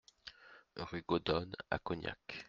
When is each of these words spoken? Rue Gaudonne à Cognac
Rue 0.77 1.03
Gaudonne 1.03 1.53
à 1.69 1.77
Cognac 1.77 2.17